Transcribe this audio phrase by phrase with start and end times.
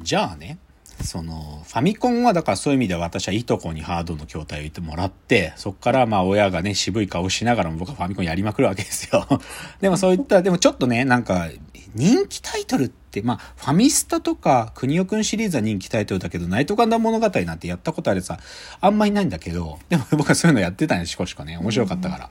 [0.00, 0.58] じゃあね、
[1.02, 9.26] その、ファミコンはだからそういう意味では私はいとこにハードの筐体を言ってもらって、そっからまあ親がね、渋い顔しながらも僕はファミコンやりまくるわけですよ。
[9.80, 11.48] でもそういった、でもちょっとね、なんか、
[11.94, 18.40] 人気タイトルって、まあ、ファミスタとか、国尾くんシリーズは人気タイトルだけど、ナイトガンダム物語なんてやったことあるさ、
[18.80, 21.56] あんまりないんだけど、でも僕はそういうのやってたんです、しこしこね。
[21.58, 22.30] 面白かったから。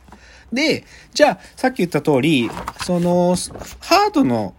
[0.51, 0.83] で、
[1.13, 2.49] じゃあ、さっき言った通り、
[2.83, 3.35] その、
[3.79, 4.53] ハードの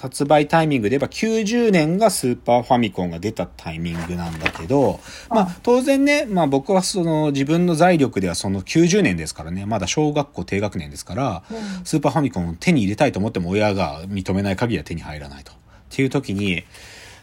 [0.00, 11.42] 発売タイミングで言えば90年がスーパーファミコンが出たタイミングなんだけど、まあ当然ね、まあ僕はその自分の財力ではその90年ですからね、まだ小学校低学年ですから、
[11.84, 15.52] スーパーファミコンを手に入れたいと思っても親が認めない限りは手に入らないと。
[15.52, 15.54] っ
[15.90, 16.64] ていう時に、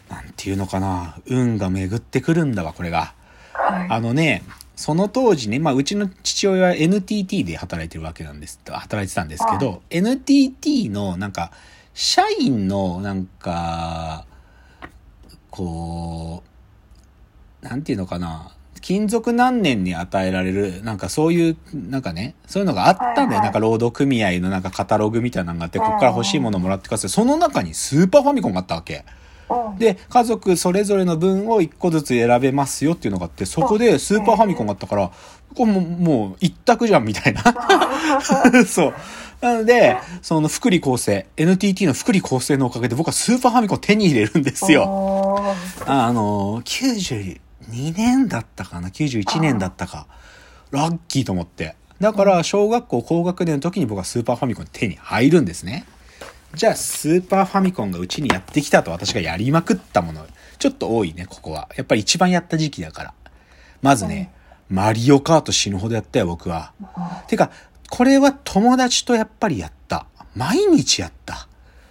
[0.08, 3.14] なんていうのかな、運が巡ってくるんだわ、これが。
[3.52, 3.86] はい。
[3.90, 4.44] あのね、
[4.76, 11.50] その当時ね、まあ、うちの父親は NTT で働いてるわけなんです、働いてたんですけど、NTT のなんか、
[11.94, 14.24] 社員のなんか、
[15.50, 16.42] こ
[17.62, 23.42] う、なんていうのかな、勤続何年に与えられる、なんかそういう、なんかね、そういうのがあったんだよ。
[23.42, 27.10] なんか労働組合のなんかカタログみたいなのがあって、ここから欲しいものもらってください。
[27.10, 29.04] その中にスーパーファミコンがあったわけ。
[29.50, 35.10] うん、で、家族それぞれの分を1個ずつ選べますよっていうのがあって、そこでスーパーファミコンがあったから、
[35.54, 37.42] これもう、もう一択じゃんみたいな。
[38.64, 38.94] そう。
[39.40, 45.54] なので、その福利厚生、NTT の福利厚生のおかげで僕はスーパーファミコンを手に入れるんですよ。
[45.86, 47.40] あの、92
[47.96, 50.06] 年だったかな ?91 年だったか。
[50.70, 51.74] ラッキーと思って。
[52.00, 55.84] だから、小学校高学年の時に僕はスーパーファミコン手に入るんですね。
[56.54, 60.26] じゃあ、スーパーファミコンがうちにやってきたと私がやりまくったもの。
[60.58, 61.68] ちょっと多いね、ここは。
[61.76, 63.14] やっぱり一番やった時期だから。
[63.82, 64.32] まずね、
[64.68, 66.72] マリオカート死ぬほどやったよ、僕は。
[67.26, 67.50] てか、
[67.90, 70.06] これは友達とやっぱりやった。
[70.34, 71.48] 毎日やった。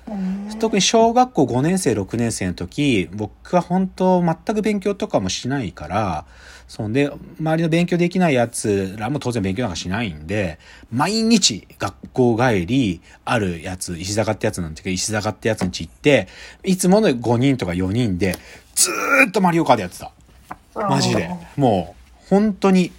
[0.07, 6.25] うん特に小学校5年生、6年生の時、僕は本当全く勉強とかもしないから、
[6.67, 10.59] そんで、周りの勉強できないやつらも当然勉強なんかしないんで、
[10.91, 16.27] 毎日学校帰り、あるやつ、石坂ってやつなんていうか、石坂ってやつにち行って、
[16.63, 18.35] いつもの5人とか4人で、
[18.75, 20.11] ずーっとマリオカードやってた。
[20.75, 21.29] マジで。
[21.55, 22.91] もう、本当に、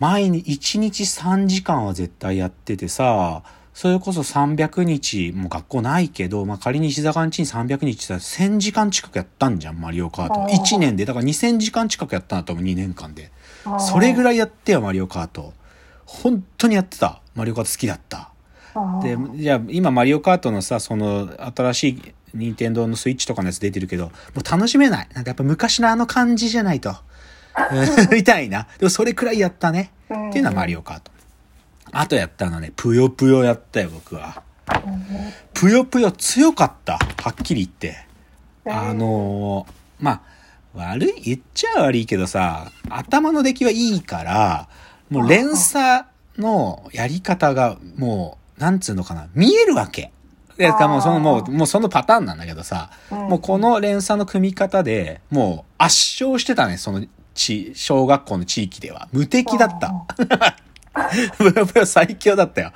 [0.00, 10.44] 毎日、1日3時間は絶対やっててさ、それこそ300日、もう学校ないけど、まあ、仮に石坂んちに300日って1000時間近くやったんじゃん、マリオカート。
[10.44, 13.32] あー1年で、だから2000時間近くやったんだと思う、2年間で。
[13.80, 15.52] それぐいらいやってよ、マリオカート。
[16.06, 17.20] 本当にやってた。
[17.34, 18.30] マリオカート好きだった。
[19.02, 25.08] で、じゃあ今マリオカートのさ、その新しい任天堂のスイッチとかのやつ出てるけど、もう楽しめない。
[25.14, 26.94] なんかやっぱ昔のあの感じじゃないと。
[27.72, 28.66] う んみたいな。
[28.78, 29.90] でもそれくらいやったね。
[30.04, 31.10] っていうのはマリオカート。
[31.92, 34.42] あとやったのね、ぷよぷよやったよ、僕は。
[35.52, 36.94] ぷよぷよ強かった。
[36.94, 38.04] はっきり言って。
[38.66, 40.20] あのーまあ、
[40.74, 44.68] 悪い、言っちゃ悪いけどさ、頭の出来はいいから、
[45.10, 46.04] もう連鎖
[46.38, 50.10] のやり方がもう、なんつうのかな、見えるわけ。
[50.56, 59.08] で、かもうその、もう、もうそのパターンなんだけどさ、もうこの連鎖の組み方で、もう圧勝してたね、その地、小学校の地域では。
[59.12, 59.92] 無敵だった。
[61.36, 62.72] ぷよぷよ最強だったよ。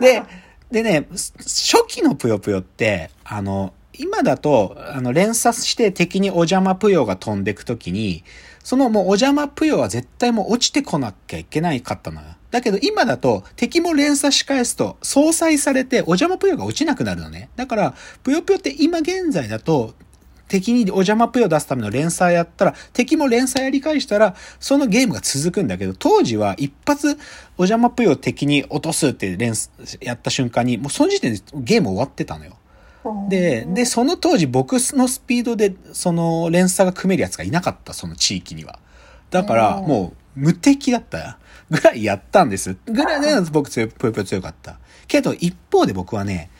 [0.00, 0.22] で、
[0.70, 8.22] でね、初期のぷよぷよって、あの、今だと、あの、連鎖して敵にお邪魔ぷよが飛んでくときに、
[8.62, 12.26] そのもうお邪魔ぷよは絶対もう落ちてこなきゃいけないかったのよ。
[12.50, 17.48] だけど今だと敵も連鎖し返すと相殺されてお邪魔ぷよが落ちなくなるのね。
[17.56, 19.94] だから、ぷよぷよって今現在だと
[20.48, 27.18] 敵にお邪魔ぷよ出すための連鎖やったら、敵も連鎖やり返したら、そのゲームが続くんだけど、当時は一発
[27.56, 29.70] お邪魔ぷよを敵に落とすって連鎖
[30.00, 32.56] やった瞬間に、もうその時点でゲーム終わってたのよ。
[33.28, 38.78] で、で、その当時僕のスピードで、その連鎖が組めるやつがいなかった、その地域には。
[39.30, 41.34] だから、うんもう無敵だったよ。
[41.68, 42.76] ぐらいやったんです。
[42.86, 44.78] ぐらいで僕強い、ぷよぷよ強かった。
[45.08, 46.50] けど一方で僕はね、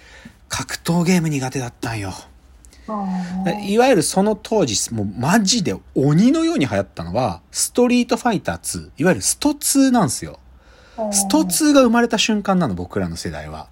[0.49, 2.13] 格闘ゲーム苦手だったんよ。
[3.67, 8.91] いわゆるその当時、もうマジで鬼のように流行ったのは、ストリートファイター2。
[8.99, 10.39] いわゆるスト2なんですよ。
[11.13, 13.69] スト2が生まれた瞬間なの、僕らの世代は。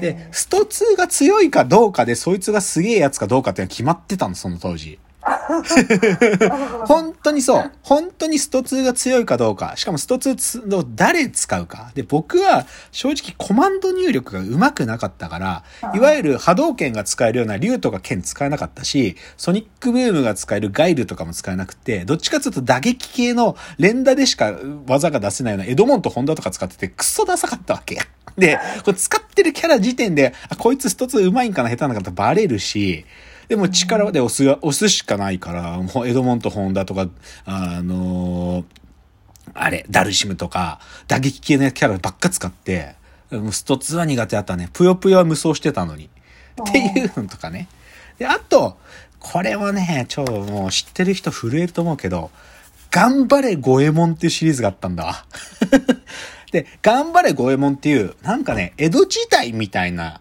[0.00, 4.98] で、スト2が強いかどうかで、そいつがすげえやつかどうかっていうのは決まってたの、その当時。
[6.86, 7.72] 本当にそう。
[7.82, 9.74] 本当にスト2が強いかどうか。
[9.76, 11.90] しかもスト2を誰使うか。
[11.94, 15.64] で、僕は正直コマンド入力が上手くなかったから、
[15.94, 24.54] いわゆる波動拳が使えるような竜とか剣使えなかったし、ソニックブームが使えるガイルとかも使えなくて、どっちかというと打撃系の連打でしか
[24.86, 28.00] 技が出せないようなエドモンとホンダとか使っててクソダサかったわけ。
[28.38, 33.04] で、これ使ってるキャラ時点で、あ、こいつスト2上手いんかな下手なのかってバレるし、
[33.48, 37.08] でも力で押す、押すしかないから、もうエドモント・ホンダとか、
[37.44, 38.64] あのー
[39.54, 42.94] あれ、ダルシムとか、打撃系のキャラばっか使って、
[43.30, 44.68] もうスト2は苦手だったね。
[44.72, 46.10] ぷよぷよは無双してたのに。
[46.68, 47.68] っていうのとかね。
[48.18, 48.78] で、あと、
[49.18, 52.30] これはね、超もう知ってる人震えると思うけど、
[52.90, 55.26] 頑張れゴエモンっていうシリーズがあったんだわ。
[56.52, 60.20] で、頑張れゴエモンっていう、なんかね、江戸時代みたいな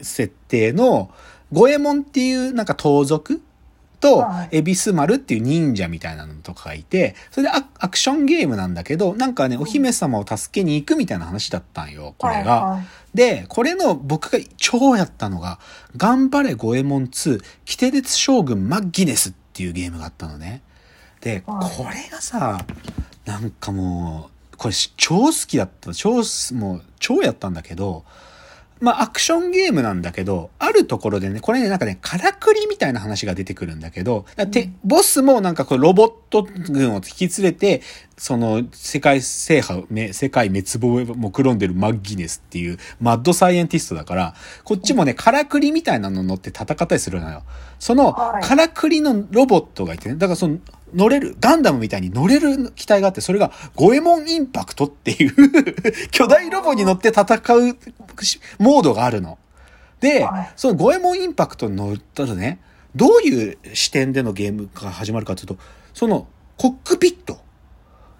[0.00, 1.10] 設定の、
[1.52, 3.40] ゴエモンっていうなんか盗賊
[4.00, 12.64] とは、いエビス丸っていう忍者みたいなのとかがいて、それでアアクションゲームなんだけど、なんかね、お姫様を助けに行くみたいな話だったんよ、これが。
[12.64, 15.58] はいはいで、これの僕が超やったのが、
[15.96, 20.62] 頑張れゴエモン2、キテレツ将軍マッギネスっていうゲームがあったのね。
[21.20, 22.64] で、こはいれがさ、
[23.24, 25.92] なんかもう、これ超好きだった。
[25.92, 28.04] 超す、もう超やったんだけど、
[28.80, 37.82] まあアクションゲームなんだけど、あるところでね、これね、なんかね、からくりみたいな話が出てくるんだけど、だてボスもなんかこうロボット軍を引き連れて、
[38.16, 44.34] その世界制覇、め世界滅亡を目論んでるマッギネスっていうマッドサイエンティストだから、
[44.64, 47.42] こっちもね、からくりみたいなの乗って戦ったりするのよ。
[47.78, 50.58] その、はいからくりのロボットがいてね、だからその、
[50.94, 55.34] 乗れる、ガンダムみたいに乗れる機体があって、それがゴエモンインパクトっていう
[56.10, 57.76] 巨大ロボに乗って戦う
[58.58, 59.38] モードがあるの。
[60.00, 62.58] ではい、そのゴエモンインパクトに乗ったらね、
[62.96, 65.58] どういう視点でのゲームが始まるかというと、
[65.94, 66.26] その
[66.56, 67.40] コックピット。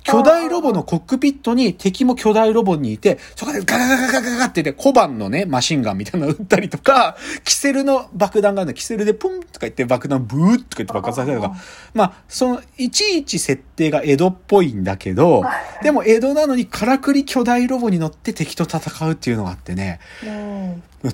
[0.02, 11.56] 巨大ロボのコックピットに敵も巨大ロボにいて、そこでガガガガガガガって言って小判のね、マシンガンみたいなの撃ったりとか、キセルの爆弾があるの、キセルでポンとか言って爆弾ブーとか言って爆発させたりとか、
[11.94, 15.42] まあ、その、いちいち設定が江戸っぽいんだけど、
[15.82, 20.00] でも江戸なのにからくり巨大ロボに乗って敵と戦うっていうのがあってね、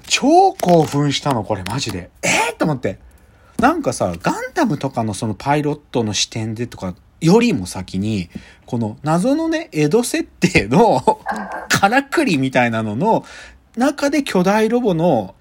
[0.07, 2.11] 超興奮したの、これマジで。
[2.23, 3.06] えー、と思って。
[3.61, 8.29] なんかさ、ガンダムとかのそのパイロットの視点でとか、よりも先に、
[8.67, 11.21] この謎のね、江戸設定の
[11.69, 13.25] からくりみたいなのの
[13.77, 15.35] 中で巨大ロボの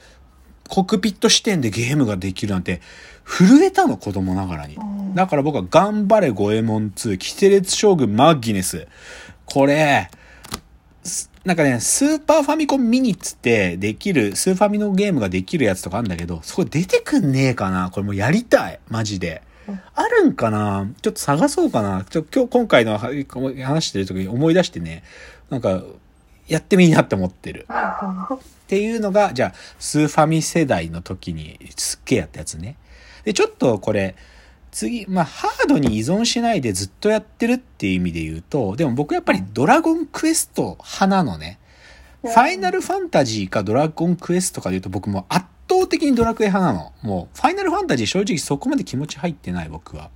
[0.70, 2.82] コックピット視点でゲームができるなんて、
[3.26, 4.78] 震えたの、子供ながらに。
[4.78, 8.88] んだから僕は頑張れゴエモン2、キテレツ将軍マッギネス。
[9.46, 10.25] これ、す
[11.46, 18.80] なんかね、スーパーファミコンミニっつってできる、スーファミのゲームができるやつとかあるんだけど、そこ出てくんねえかなこれもうやりたい。
[18.90, 19.44] マジで。
[19.94, 20.90] あるんかな？
[21.02, 25.04] ちょっと探そうかなちょ、今日、今回の話してる時に思い出してね、
[25.52, 25.84] なんか、
[26.48, 27.68] やってみいいなって思ってる。
[27.70, 32.76] っていうのが、じゃあ、スーファミ世代の時にすっげえやったやつね。
[33.24, 34.16] で、ちょっとこれ、
[34.76, 41.60] 次、まあ、ハードに依存しないでずっとやってるっていう意味で言うと、でも僕やっぱりドラゴンクエスト派なのね。
[42.22, 46.92] ファイナルファンタジーかドラゴンクエストかで言うと僕も圧倒的にドラクエ派なの。
[47.04, 50.10] もう、ファイナルファンタジー正直そこまで気持ち入ってない僕は。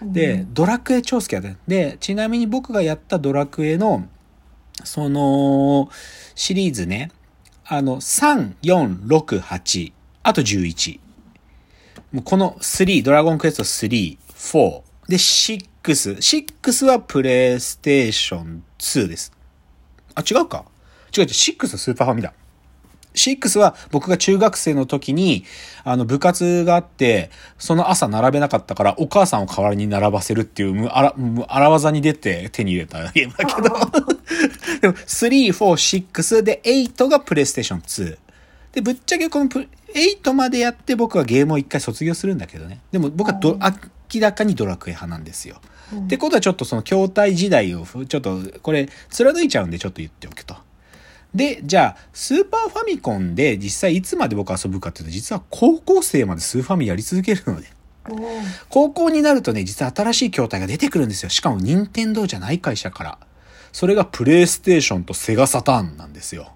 [0.00, 1.48] で、ドラクエ超好きだった。
[1.66, 4.06] で、ちなみに僕がやったドラクエの、
[4.84, 5.88] その、
[6.36, 7.10] シリーズね、
[7.64, 9.92] あの、3、4、6、8、
[10.22, 11.00] あと11。
[12.12, 16.16] もうこの3、ドラゴンクエスト3、4、で、6。
[16.18, 19.32] 6はプレイステーション2です。
[20.14, 20.64] あ、違うか？
[21.16, 22.32] 違う違う、6はスーパーファミだ。
[23.14, 25.44] 6は僕が中学生の時に、
[25.84, 33.68] あの、部活があって、その朝並べなかったから、お母さんを代わりに並ばせるっていう、むあら、む荒技に出て手に入れたゲームだけど。
[34.80, 38.18] でも、3、4、6で、8がプレイステーション2。
[38.72, 42.80] で、ぶっちゃけこのプ8までやって僕はゲームを一回卒業するんだけどね。
[42.92, 43.58] でも僕はど
[44.12, 45.60] 明らかにドラクエ派なんですよ。
[45.64, 45.70] うん
[46.04, 50.56] ってことはちょっとその筐体時代を、ちょっとこれ貫いちゃうんでちょっと言っておくと。
[51.34, 57.66] で、じゃあ、スーパーファミコンで実際いつまで僕遊ぶかっていうと、実は高校生までスーファミやり続けるので。
[57.66, 57.76] うん
[58.68, 61.28] 高校になるとね、実は新しい筐体が出てくるんですよ。
[61.28, 63.18] しかも任天堂じゃない会社から。
[63.72, 66.52] それがプレイステーションとセガサターンなんですよ。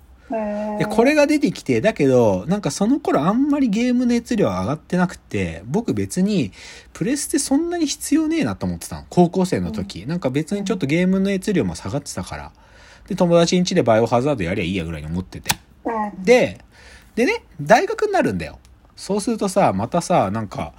[0.78, 6.52] で、これが出てきて、だけど、なんかその頃あんまりゲーム熱量上がってなくて、僕別に
[6.92, 9.06] プレステそんなに必要ねえなと思ってたの。
[9.08, 10.06] 高校生の時。
[10.06, 12.52] なんか別にちょっとゲームの熱量も下がってたから。
[13.08, 15.50] で、友達ん家でバイオハザードやりゃいいやぐらいに思ってて。
[15.84, 16.60] うんで、
[17.14, 18.58] でね、大学になるんだよ。
[18.96, 20.72] そうするとさ、またさ、なんか、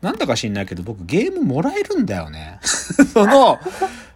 [0.00, 2.58] なんだか知んないけど、僕ゲームもらえるんだよね。
[2.62, 3.58] その、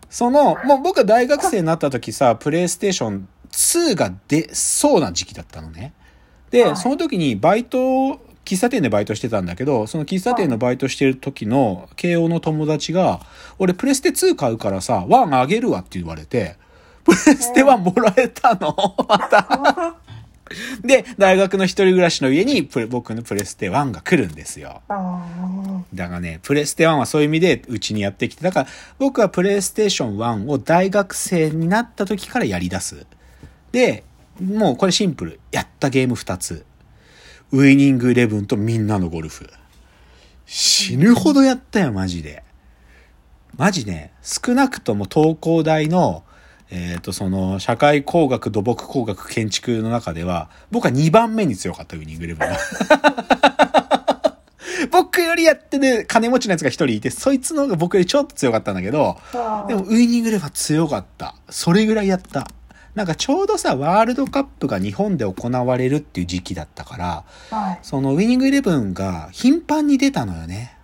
[0.09, 3.29] その、もう僕が大学生になった時さ、プレイステーション
[3.63, 5.93] 2が出そうな時期だったのね。
[6.51, 13.21] で、はいその時にバイト、喫茶店でバイトしてたんだけど、その喫茶店のバイトしてる時の慶応の友達が、
[13.59, 16.57] 俺プレステ2買うからさ、1あげるわって言われて、
[17.05, 18.75] プレステ1もらえたの
[19.09, 19.97] また。
[20.85, 24.83] で、大学の一人暮らしの家に僕のプレステ1が来るんですよ。
[24.89, 33.07] あだからね、プレステ1はそういう意味でうちにやってきて、だから僕はプレイステーション1を大学生になった時からやり出す。
[33.73, 34.05] で、
[34.41, 35.41] もうこれシンプル。
[35.51, 36.65] やったゲーム2つ。
[37.51, 39.51] ウイニングイレブンとみんなのゴルフ。
[40.47, 42.43] 死ぬほどやったよ、マジで。
[43.57, 46.25] マジね、少なくとも東工大の、
[46.71, 52.57] えっ、と、その、社会工学、土木工学、建築の中では、僕は2番目に強かった、ウイニングイレブンが。
[54.91, 59.67] 僕よりやってる金持ちのやつが一人いて、そいつの方が僕よりちょっと強かったんだけど、あ。
[59.69, 61.35] でもウイニングイレブンは強かった。
[61.51, 62.49] それぐらいやった。
[62.95, 67.79] なんかちょうどさ、ワールドカップが日本で行われるっていう時期だったから、はい。
[67.83, 70.77] そのウイニングイレブンが頻繁に出たのよね。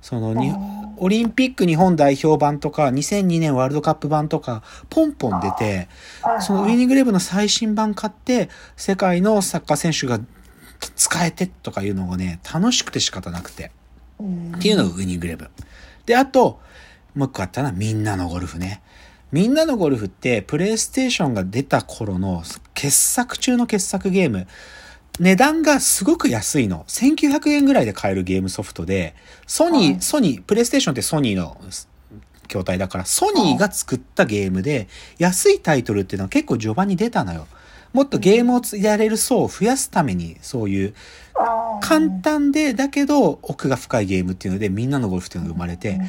[0.00, 0.54] そのに
[0.96, 5.88] オリンピック日本代表版とか、2002年ワールドカップ版とか、ポンポン出て、
[6.22, 10.20] はいそのウイニングイレブンの最新版買って、世界のサッカー選手が
[10.96, 13.70] 使えてとかいうのがね、楽しくて仕方なくて。
[14.18, 15.48] うんっていうのがウイニングイレブン。
[16.06, 16.60] で、あと、
[17.14, 18.82] もう一個あったのはみんなのゴルフね。
[19.30, 22.42] みんなのゴルフって、プレイステーションが出た頃の
[22.74, 24.46] 傑作中の傑作ゲーム。
[25.20, 26.84] 値段がすごく安いの。
[26.88, 29.14] 1900円ぐらいで買えるゲームソフトで、
[29.46, 31.60] ソニー、はいソニー、プレイステーションってソニーの
[32.48, 37.46] 筐体だから、ソニーが作ったゲームで、安いタイトルっていうのは結構序盤に出たのよ。
[37.92, 40.94] もっとゲームをやれる層を増やすために、そういう
[41.80, 46.00] 簡単で、だけど奥が深いゲームっていうので、みんなのゴルフっていうのが生まれて、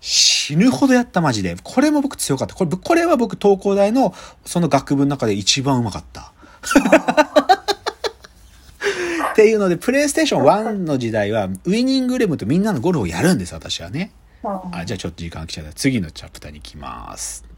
[0.00, 1.56] 死ぬほどやったマジで。
[1.62, 2.54] これも僕強かった。
[2.54, 4.14] これ、これは僕東工大の
[4.44, 6.32] その学部の中で一番うまかった。
[9.32, 14.12] っていうので、プレイステーション1の時代は、ウイニングイレブンとみんなのゴルフをやるんです、私はね。
[14.44, 15.72] あ、じゃあちょっと時間来ちゃった。
[15.72, 17.53] 次のチャプターに行きます。